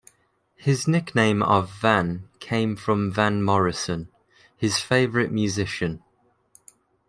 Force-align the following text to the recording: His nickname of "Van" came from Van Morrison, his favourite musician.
His 0.55 0.87
nickname 0.87 1.43
of 1.43 1.69
"Van" 1.69 2.27
came 2.39 2.75
from 2.75 3.11
Van 3.13 3.43
Morrison, 3.43 4.09
his 4.57 4.79
favourite 4.79 5.31
musician. 5.31 6.01